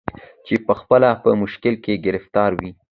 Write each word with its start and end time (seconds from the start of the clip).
چي 0.45 0.55
پخپله 0.67 1.09
په 1.23 1.29
مشکل 1.41 1.73
کي 1.83 1.93
ګرفتار 2.05 2.51
وي 2.59 2.71